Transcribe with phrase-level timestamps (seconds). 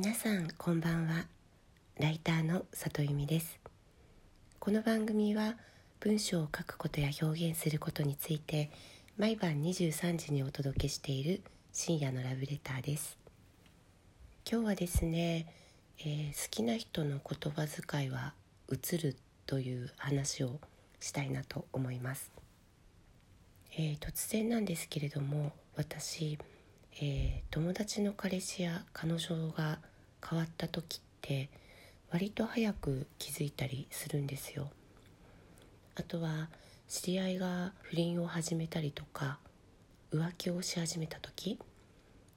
[0.00, 1.26] 皆さんこんばんは。
[1.98, 3.58] ライターの里由美です。
[4.60, 5.56] この番組は
[5.98, 8.70] 文章を書くことや表現することについて
[9.16, 11.42] 毎晩23時にお届けしている
[11.72, 13.18] 深夜のラブレターです。
[14.48, 15.52] 今日はですね、
[15.98, 18.34] えー、好きな人の言葉遣いは
[18.70, 20.60] 映るという話を
[21.00, 22.30] したいなと思います、
[23.72, 26.38] えー、突然なんですけれども私
[27.00, 29.78] えー、友達の彼氏や彼女が
[30.26, 31.48] 変わった時って
[32.10, 34.70] 割と早く気づいたりするんですよ。
[35.94, 36.48] あとは
[36.88, 39.38] 知り合いが不倫を始めたりとか
[40.12, 41.58] 浮気をし始めた時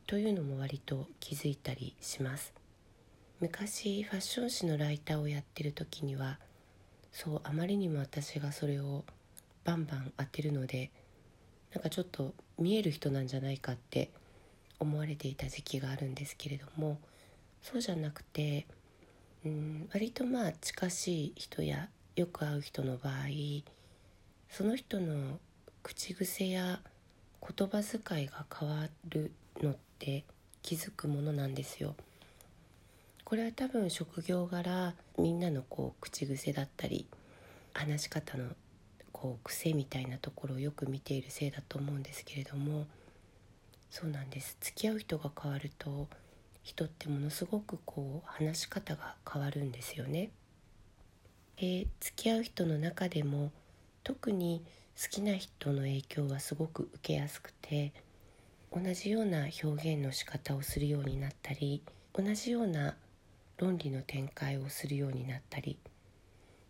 [0.07, 2.53] というのも割と気づいたりします。
[3.39, 6.37] 昔ファッション誌のライターをやってる時には
[7.11, 9.03] そうあまりにも私がそれを
[9.63, 10.91] バンバン当てるので
[11.73, 14.11] なんかちょっと見える人なんじゃないかって
[14.79, 16.99] 思われていた時期があるんですけれども
[17.61, 18.65] そうじゃなくて
[19.45, 23.13] うん割とまあ近しい人やよく会う人の場合
[24.49, 25.39] その人の
[25.83, 26.79] 口癖や
[27.41, 30.23] 言葉遣いが変わるのって
[30.61, 31.95] 気づくものなんですよ。
[33.23, 37.07] これは多分職業柄みんなのこう口癖だったり
[37.73, 38.49] 話し方の
[39.13, 42.87] こう癖みたいなところをよく見ているせいだと思うんですけれども
[43.89, 46.09] そうなんです付き合う人が変わると
[46.63, 50.31] 人ってものすごくこう話し方が変わるんですよね。
[51.57, 53.51] で付き合う人の中でも
[54.03, 54.63] 特に
[55.01, 57.93] 好きな人の影響はすごく受けやすくて
[58.71, 62.95] 同じような表現の仕方をするようになったり同じような
[63.57, 65.77] 論理の展開をするようになったり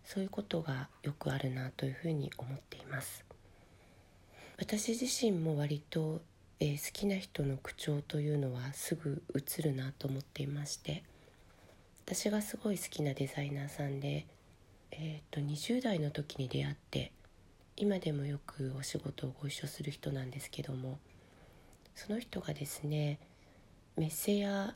[0.03, 3.23] そういうことがよくあるなというふうに思っています
[4.57, 6.21] 私自身も割と
[6.63, 11.03] えー、好きな人の口調というのはすぐ映るなと思っていまして
[12.05, 14.27] 私がすごい好きなデザイナーさんで、
[14.91, 17.13] えーと、20代の時に出会って
[17.77, 20.99] 今でもよくお仕事をご一緒する人なんですけども
[21.95, 23.17] その人がですね
[23.97, 24.75] メッセや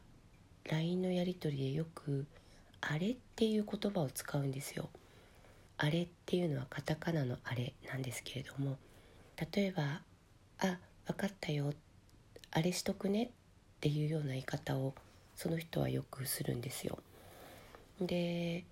[0.72, 2.26] LINE のやり取りでよく
[2.82, 4.90] 「あれ」っていう言葉を使うんですよ。
[5.78, 8.78] あれっていうのはカタカナのあれなんですけれども
[9.54, 10.02] 例えば
[10.58, 11.72] 「あ分かったよ
[12.56, 13.30] あれしとくねっ
[13.82, 14.94] ていうような言い方を
[15.36, 17.00] その人はよくするんですよ。
[18.00, 18.64] で、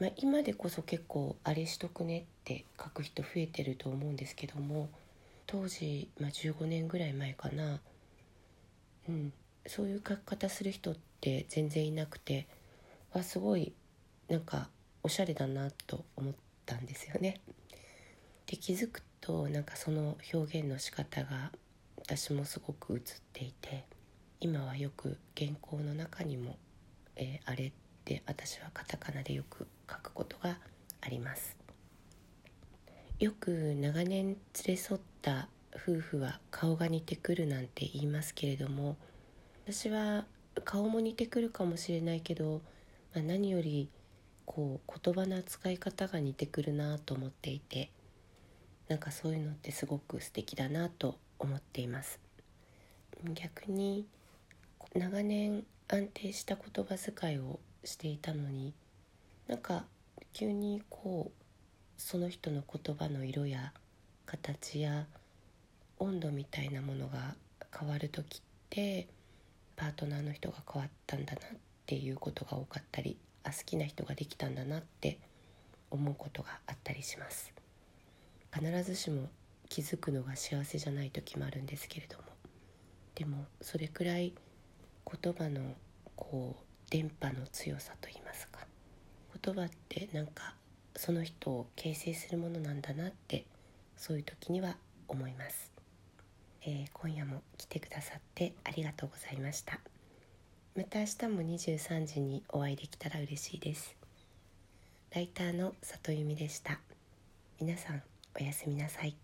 [0.00, 4.88] まあ、今でこそ結構あれしとくねって書く人増えてると思うんですけども
[5.46, 7.80] 当時、まあ、15年ぐらい前かな、
[9.08, 9.32] うん、
[9.64, 12.48] そういう書き方する人って全然いなくて
[13.12, 13.72] わすごい
[14.28, 14.68] なんか
[15.04, 16.34] おしゃれだなと思っ
[16.66, 17.40] たんですよね。
[18.46, 21.52] で気づくとなんかその表現の仕方が
[22.06, 23.00] 私もすごく映っ
[23.32, 23.86] ていて
[24.38, 26.56] 今はよく原稿の中にも、
[27.16, 27.72] えー、あれっ
[28.04, 30.58] て私はカタカナでよく書くことが
[31.00, 31.56] あります。
[33.18, 38.96] よく長年連れ添った夫婦は顔が似てくるなんて言いますけれども
[39.64, 40.26] 私は
[40.64, 42.60] 顔も似てくるかもしれないけど、
[43.14, 43.88] まあ、何より
[44.44, 47.90] こう言葉の扱い方が似てくるなと思っていて
[48.88, 52.20] なんかそういうのってすごく素敵だなと思っています
[53.34, 54.06] 逆に
[54.94, 58.72] 長年安定した言葉遣いをしていたのに
[59.48, 59.84] なんか
[60.32, 61.44] 急にこう
[61.96, 63.72] その人の言葉の色や
[64.26, 65.06] 形や
[65.98, 67.34] 温度みたいなものが
[67.78, 68.40] 変わる時っ
[68.70, 69.06] て
[69.76, 71.42] パートナーの人が変わったんだなっ
[71.86, 75.18] ていうことが多かったりあ好きな人ができたんだなって
[75.90, 77.52] 思うことがあったりします。
[78.52, 79.28] 必ずしも
[79.74, 82.22] 気づくのが幸せじゃない時もあるんですけれども。
[83.16, 84.32] でもそれくらい
[85.20, 85.74] 言葉の
[86.14, 88.60] こう電波の強さといいますか。
[89.42, 90.54] 言葉ってなんか
[90.94, 93.46] その人を形成するものなんだなって
[93.96, 94.76] そういう時には
[95.08, 95.72] 思います、
[96.62, 99.80] えー、今夜も来てくださってありがとうございました。
[100.76, 103.96] また明日も23時にお会いできたら嬉しいです。
[105.12, 106.78] ライターの里由美でした。
[107.60, 108.02] 皆さん
[108.40, 109.16] おやすみなさい。